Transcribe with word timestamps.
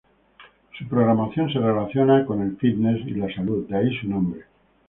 Su 0.79 0.87
programación 0.87 1.53
se 1.53 1.59
relaciona 1.59 2.25
con 2.25 2.41
el 2.41 2.57
Fitness 2.57 3.01
y 3.01 3.11
la 3.11 3.31
salud, 3.35 3.67
de 3.67 3.77
ahí 3.77 3.95
su 3.99 4.07
nombre. 4.07 4.45